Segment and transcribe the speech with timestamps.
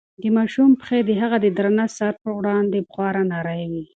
[0.21, 3.83] د ماشوم پښې د هغه د درانه سر په وړاندې خورا نرۍ وې.